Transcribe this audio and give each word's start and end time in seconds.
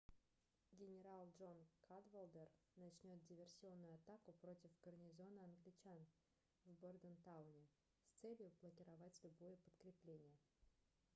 генарал 0.79 1.27
джон 1.37 1.59
кадвалдер 1.87 2.49
начнет 2.77 3.23
диверсионную 3.27 3.93
атаку 3.93 4.33
против 4.41 4.71
гарнизона 4.83 5.43
англичан 5.43 6.07
в 6.65 6.71
бордентауне 6.81 7.67
с 8.01 8.19
целью 8.21 8.51
блокировать 8.63 9.21
любое 9.23 9.57
подкрепление 9.57 10.39